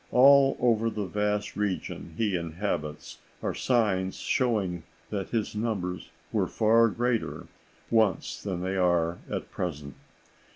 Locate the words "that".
5.11-5.29